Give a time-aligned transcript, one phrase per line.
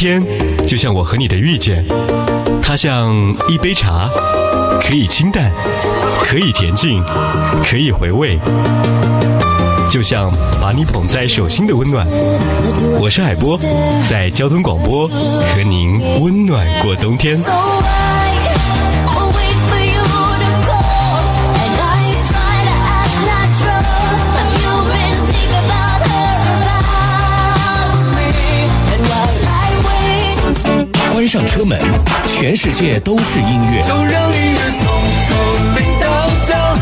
[0.00, 0.24] 天
[0.66, 1.84] 就像我和你的遇见，
[2.62, 3.14] 它像
[3.50, 4.08] 一杯茶，
[4.82, 5.52] 可以清淡，
[6.24, 7.04] 可以恬静，
[7.62, 8.38] 可以回味，
[9.90, 12.06] 就像把你捧在手心的温暖。
[12.98, 13.60] 我是海波，
[14.08, 17.38] 在交通广播和您温暖过冬天。
[31.20, 31.78] 关上车门，
[32.24, 33.82] 全世界都是音乐。
[33.82, 34.86] 就让音乐从
[35.28, 35.34] 头
[35.76, 36.74] 领到脚，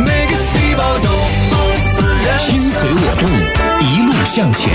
[0.00, 1.08] 每个细胞都
[1.52, 3.30] 放肆燃心随我动，
[3.78, 4.72] 一路向前。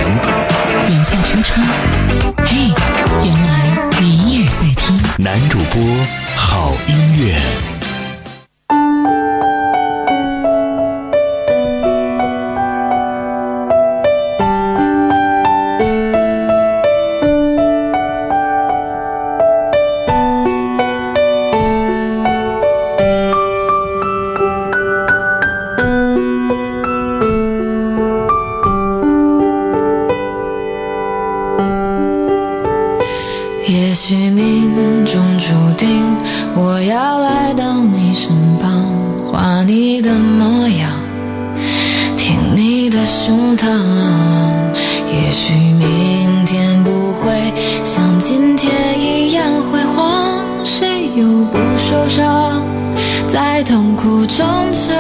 [0.95, 1.67] 摇下车窗，
[2.45, 2.73] 嘿，
[3.21, 4.97] 原来你也在听。
[5.17, 5.83] 男主播
[6.37, 7.78] 好音乐。
[34.29, 36.05] 命中注定，
[36.55, 38.85] 我要来到你身旁，
[39.25, 40.91] 画你的模样，
[42.17, 43.67] 听你的胸膛。
[45.11, 52.63] 也许明天不会像今天一样辉煌，谁又不受伤，
[53.27, 54.95] 在痛苦中成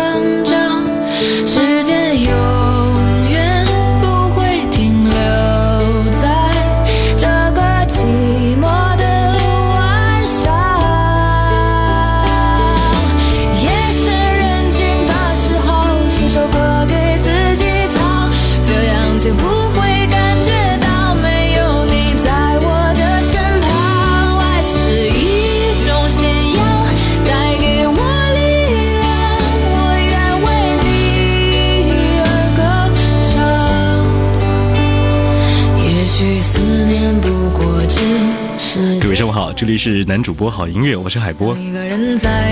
[39.59, 41.53] 这里是男主播好音乐，我是海波。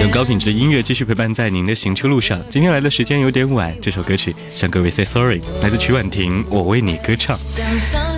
[0.01, 2.37] 用高品质的音乐继续陪伴在您的行车路上。
[2.49, 7.39] 今天来的时间有点晚，这首歌曲向各位 say sorry，来自曲婉婷，我为你歌唱。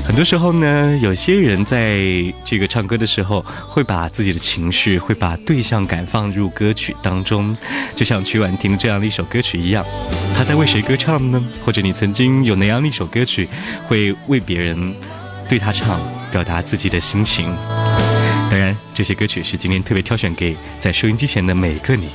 [0.04, 2.00] 很多时候呢，有些人在
[2.44, 7.56] 这个唱歌的时候，会把自己的情绪，会把对象感放入歌曲当中，
[7.96, 9.86] 就像曲婉婷这样的一首歌曲一样。
[10.36, 11.40] 她在为谁歌唱呢？
[11.64, 13.48] 或者你曾经有哪样的一首歌曲，
[13.88, 14.96] 会为别人
[15.48, 16.00] 对他唱，
[16.32, 17.56] 表达自己的心情？
[18.50, 22.10] 当然，这些歌曲是今天特别挑选给在收音机前的每个你。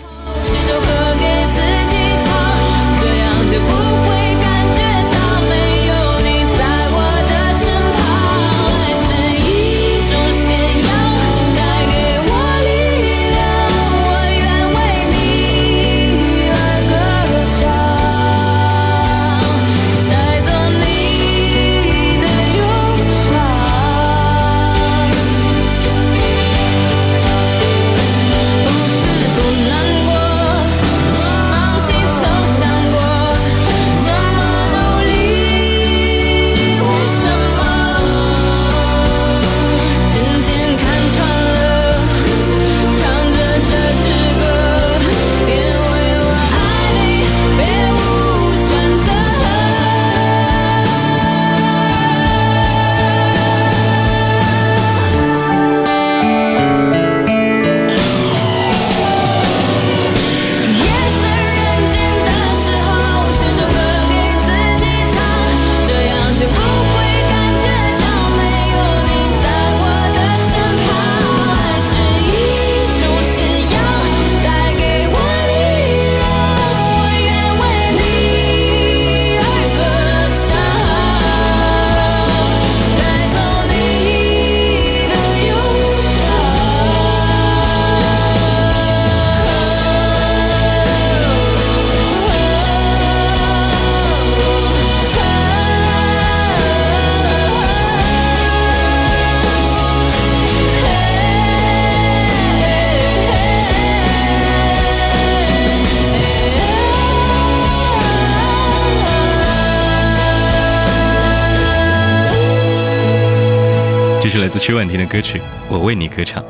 [114.35, 115.39] 是来自曲婉婷的歌曲
[115.69, 116.43] 《我为你歌唱》。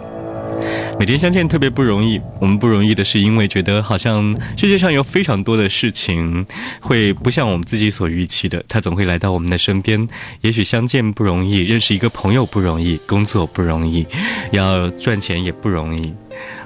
[0.98, 6.46] 每天相见特别不容易，我们不容易的是因为觉得好像世界上有非常多的事情
[6.80, 10.08] 会不像我们自己所预期的，它总会来到我们的身边。
[10.40, 14.06] 也许相见不容易，认识一个朋友不容易，工作不容易，
[14.50, 16.10] 要赚钱也不容易。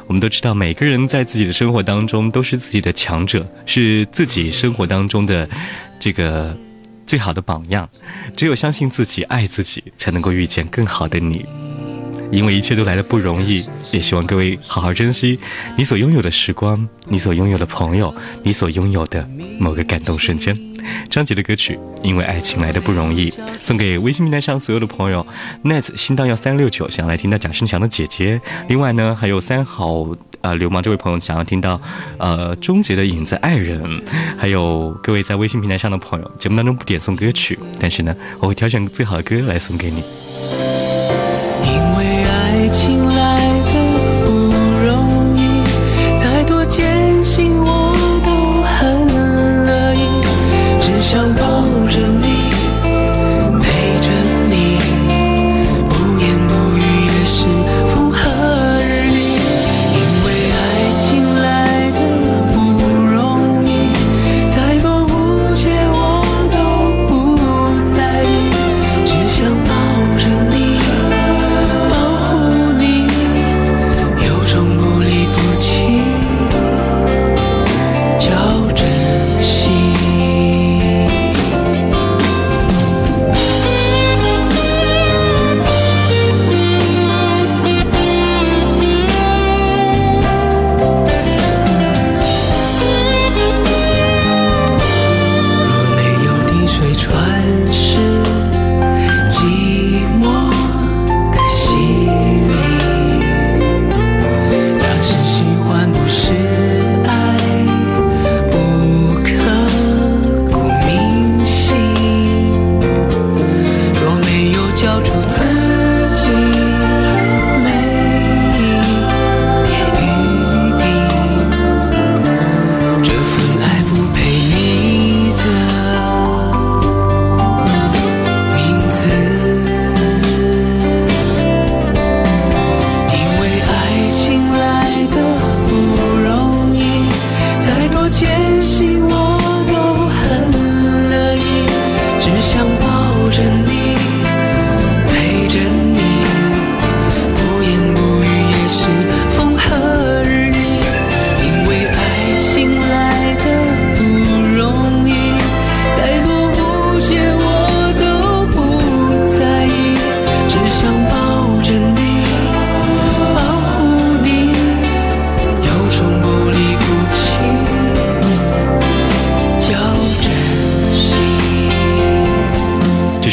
[0.06, 5.48] 我们都知道，每个人在自己的生活当中都是自己的强者，是自己生活当中的
[5.98, 6.56] 这个
[7.08, 7.88] 最好的榜样。
[8.36, 11.44] 只有相信自己，爱自己，才能够遇见更好的你。
[12.30, 15.40] 因为一切都来的不容易，也希望各位好好珍惜
[15.78, 19.26] 你所拥有的时光，你所拥有的朋友，你所拥有的
[19.58, 20.67] 某个感动瞬间。
[21.08, 23.30] 张杰的歌曲《因为爱情来的不容易》，
[23.60, 25.26] 送给微信平台上所有的朋友。
[25.64, 28.40] net 新到要三六九想要来听到贾生强的姐姐。
[28.68, 30.06] 另外呢，还有三好
[30.40, 31.80] 呃流氓这位朋友想要听到
[32.18, 34.02] 呃终结的影子爱人。
[34.36, 40.02] 还有各位在微信平台上的朋友，节目当中不点送歌曲，但是呢，我会挑选最好的歌来送给你。
[41.64, 43.07] 因为爱情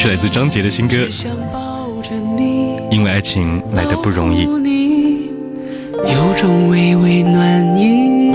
[0.05, 0.95] 是来自张杰的新歌
[2.91, 4.43] 因为爱情来的不容易
[6.03, 8.31] 有种微微暖意，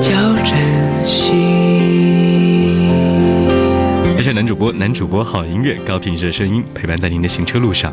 [0.00, 0.12] 叫
[0.42, 0.56] 珍
[1.06, 1.34] 惜。
[4.16, 7.92] 爱上男主播，男主播好音乐，高品质的声音陪伴在您的行车路上。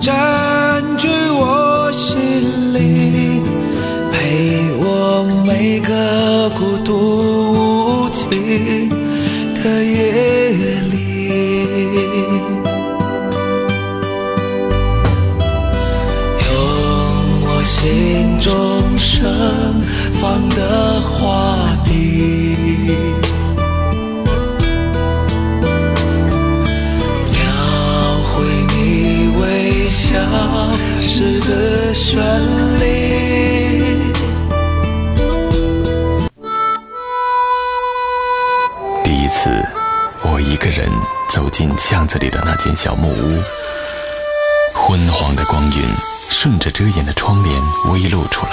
[0.00, 3.42] 占据我心里，
[4.10, 6.88] 陪我每个孤独
[7.52, 8.88] 无尽
[9.62, 10.96] 的夜里，
[16.46, 16.50] 用
[17.44, 18.48] 我心中
[18.98, 19.28] 盛
[20.18, 21.59] 放的花
[31.50, 32.16] 的绚
[32.78, 32.84] 丽。
[39.02, 39.50] 第一次，
[40.22, 40.88] 我一个人
[41.28, 43.42] 走进巷子里的那间小木屋，
[44.74, 45.82] 昏黄的光晕
[46.30, 47.60] 顺着遮掩的窗帘
[47.92, 48.52] 微露出来。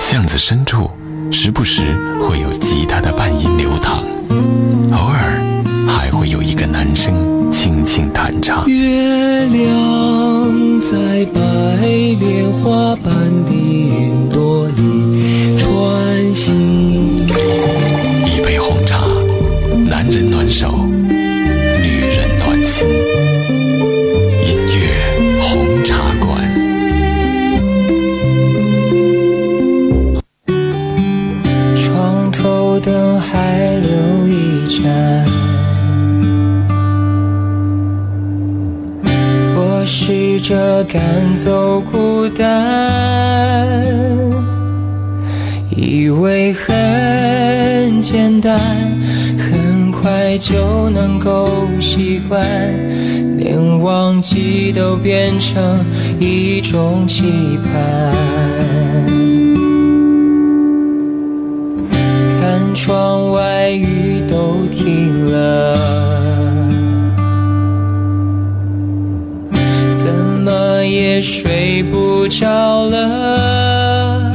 [0.00, 0.90] 巷子深处，
[1.30, 1.94] 时不时
[2.26, 4.02] 会有吉他的伴音流淌，
[4.90, 5.40] 偶尔
[5.86, 7.14] 还会有一个男声
[7.50, 8.66] 轻轻弹唱。
[8.66, 11.40] 月亮在白
[12.20, 13.12] 莲花般
[13.46, 17.16] 的云朵里穿行。
[18.26, 19.06] 一杯红茶，
[19.88, 20.87] 男人暖手，
[40.48, 40.98] 着赶
[41.34, 43.68] 走孤单，
[45.68, 48.58] 以为很简单，
[49.36, 51.50] 很快就能够
[51.82, 52.42] 习惯，
[53.36, 55.84] 连忘记都变成
[56.18, 58.14] 一种期盼。
[62.40, 65.97] 看窗外雨都停了，
[72.38, 74.32] 少了。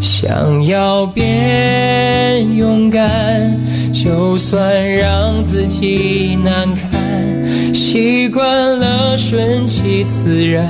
[0.00, 3.60] 想要变勇敢，
[3.92, 10.66] 就算让自己难堪，习惯了顺其自然，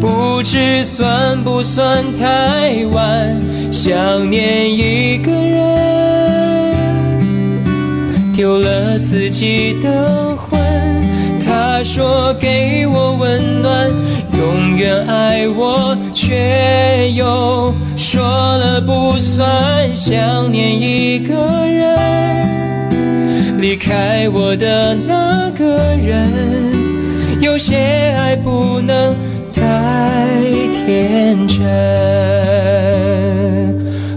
[0.00, 3.36] 不知算不算太晚。
[3.72, 6.72] 想念一个人，
[8.32, 10.28] 丢了自己的。
[11.78, 13.88] 他说给我温暖，
[14.36, 19.94] 永远爱我，却又说了不算。
[19.94, 26.28] 想念一个人，离开我的那个人，
[27.40, 29.14] 有些爱不能
[29.52, 29.62] 太
[30.72, 31.64] 天真。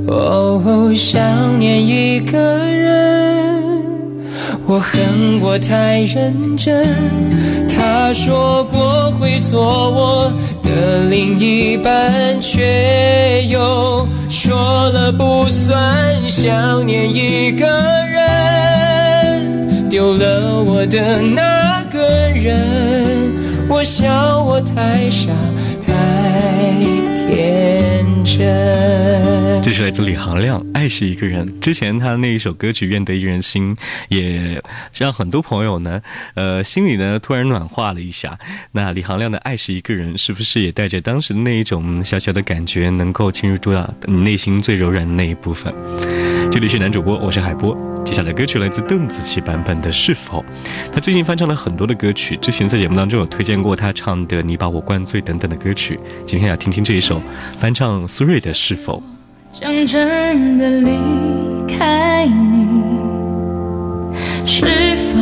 [0.07, 3.20] 哦，想念一个人，
[4.71, 6.87] 我恨我太认真。
[7.67, 9.61] 他说过会做
[9.91, 10.31] 我
[10.63, 15.83] 的另一半，却又说了不算。
[16.29, 17.67] 想念一个
[18.07, 21.99] 人，丢了我的那个
[22.29, 22.57] 人。
[23.67, 24.09] 我想
[24.45, 25.33] 我太傻，
[25.85, 25.93] 太
[27.31, 29.61] 天真。
[29.63, 31.47] 这是来自李行亮，《爱是一个人》。
[31.59, 33.73] 之前他那一首歌曲《愿得一人心》，
[34.09, 34.61] 也
[34.97, 36.01] 让很多朋友呢，
[36.33, 38.37] 呃，心里呢突然暖化了一下。
[38.73, 45.73] 那李行亮的《爱是一个人》，是不是也带着当时的那一种小小的感觉，能够侵入到你内心最柔软的那一部分？
[46.51, 47.77] 这里是男主播，我是海波。
[48.03, 50.39] 接下来歌曲来自邓紫棋版本的《是否》，
[50.91, 55.97] 她最近翻唱了很多的歌曲，之前在节目当中有推荐过她唱的《你把我灌醉》等等的歌曲。
[56.25, 57.21] 今天要听听这一首
[57.57, 59.01] 翻唱苏芮的《是否》。
[59.57, 60.91] 讲真的离
[61.73, 62.67] 开你，
[64.45, 64.65] 是
[64.97, 65.17] 否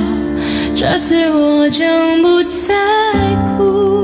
[0.76, 2.74] 这次我将不再
[3.56, 3.99] 哭？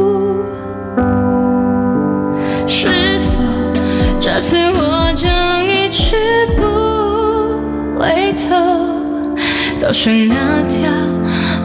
[9.86, 10.90] 头，走上那条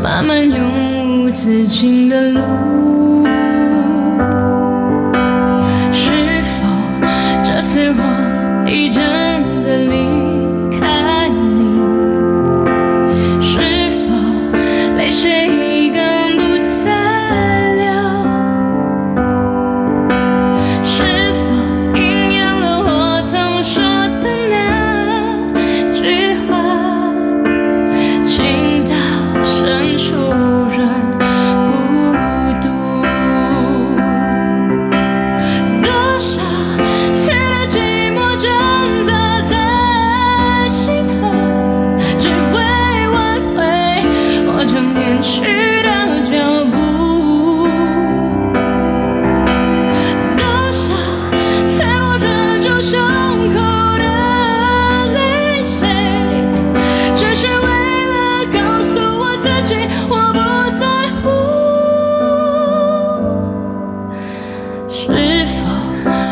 [0.02, 3.19] 漫漫永无止境的路？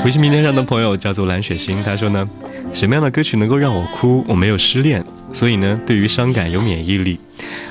[0.09, 2.27] 微信平台上的朋友叫做蓝雪星，他说呢，
[2.73, 4.25] 什么样的歌曲能够让我哭？
[4.27, 7.21] 我没有失恋，所以呢，对于伤感有免疫力。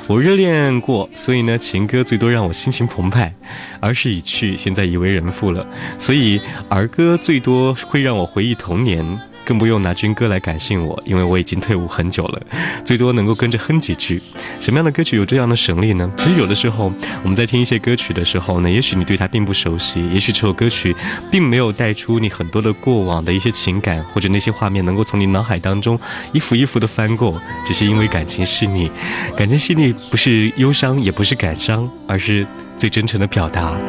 [0.05, 3.33] 我热恋过，所以呢，情歌最多让我心情澎湃。
[3.79, 5.65] 儿时已去，现在已为人父了，
[5.97, 6.39] 所以
[6.69, 9.03] 儿歌最多会让我回忆童年。
[9.47, 12.41] 更不用拿军歌来感性我，因为我已经退伍很久了，
[12.83, 14.21] 最多能够跟着哼几句。
[14.59, 16.11] 什么样的歌曲有这样的神力呢？
[16.17, 16.91] 其实有的时候
[17.23, 20.93] 我们在听一些歌曲的时候呢，也许你对它并不熟悉，也许这首歌曲
[21.31, 25.97] 并没有带出你很多的过往的一些情感，或者那些画面能够从你脑海当中
[26.33, 28.91] 一幅一幅的翻过，只是因为感情细腻。
[29.37, 33.79] 感情细腻不是忧伤，也不是感伤，而是最真诚的表达。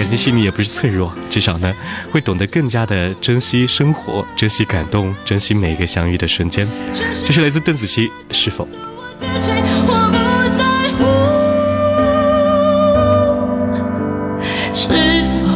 [0.00, 1.74] 感情细腻也不是脆弱， 至少呢，
[2.10, 6.66] 会懂得更加的珍惜生活，珍惜感动，珍惜每一个相遇的瞬间。
[7.22, 8.66] 这是来自邓紫棋，是否？
[14.72, 15.46] 是否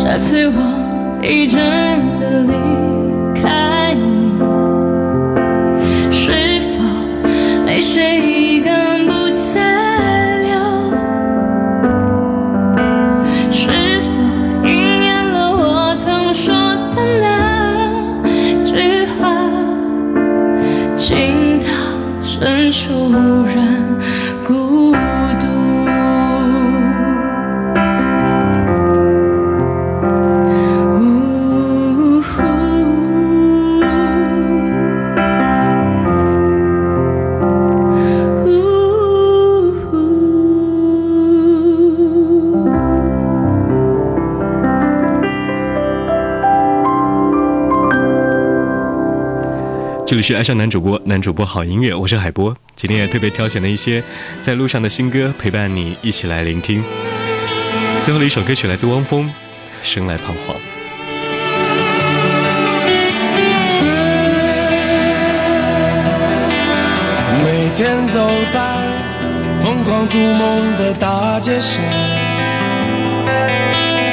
[0.00, 2.19] 这次我已真
[50.10, 52.52] 这里是爱上男主播，男主播好音乐，我是海波。
[52.74, 54.02] 今天也特别挑选了一些
[54.40, 56.82] 在路上的新歌，陪伴你一起来聆听。
[58.02, 59.24] 最后的一首歌曲来自汪峰，
[59.84, 60.56] 《生来彷徨》。
[67.44, 68.58] 每天走在
[69.60, 71.80] 疯狂逐梦的大街上，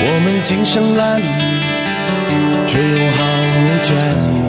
[0.04, 1.24] 我们精神褴褛，
[2.68, 2.86] 却又
[3.18, 3.24] 毫
[3.58, 3.96] 无倦
[4.32, 4.47] 意，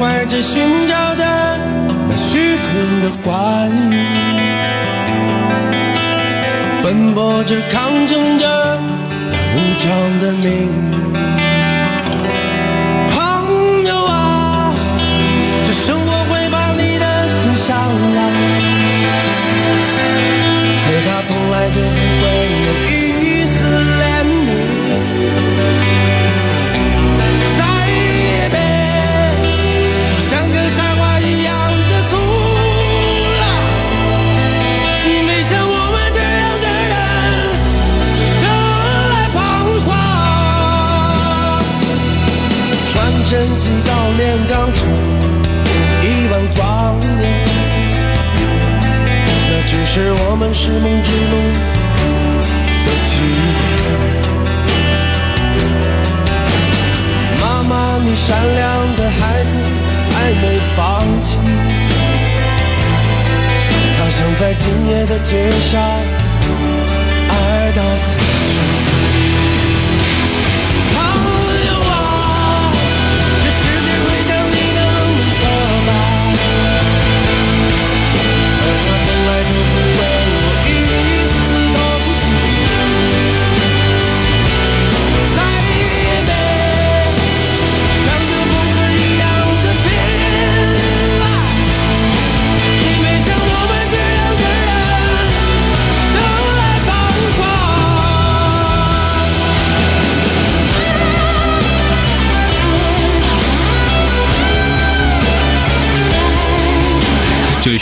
[0.00, 1.22] 怀着寻找着
[2.08, 3.98] 那虚空的幻影，
[6.82, 8.48] 奔波着抗争着
[9.30, 10.48] 那无常的命。
[11.36, 11.39] 运
[49.92, 51.34] 是我们是梦之路
[52.86, 53.10] 的起
[53.58, 53.60] 点。
[57.40, 59.58] 妈妈，你善良的孩子
[60.12, 60.44] 还没
[60.76, 60.78] 放
[61.24, 61.38] 弃，
[63.98, 65.82] 他想在今夜的街上
[67.28, 68.20] 爱到死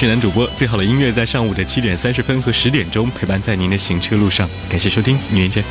[0.08, 4.48] 男主播，最好的音乐在上午的七点三十分和十点钟陪伴在您的行车路上。
[4.66, 5.62] 感谢收听，明天见。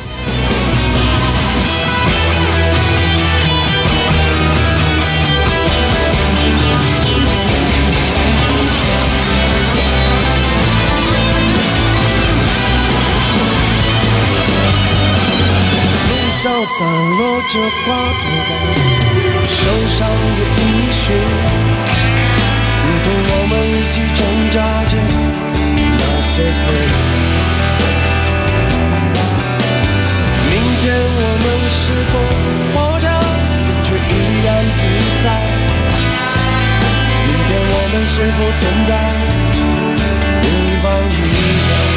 [16.04, 16.86] 路上散
[17.18, 17.86] 落着花
[18.22, 18.24] 朵，
[19.48, 21.67] 受伤的音讯，如同我
[23.98, 24.96] 去挣扎着
[25.74, 26.64] 那些痛。
[30.48, 32.12] 明天我们是否
[32.74, 33.06] 活着，
[33.82, 34.00] 却依
[34.44, 34.46] 然
[34.78, 34.80] 不
[35.24, 35.26] 在。
[37.26, 38.90] 明天我们是否存在，
[40.42, 40.46] 迷
[40.80, 41.14] 茫依
[41.68, 41.87] 然。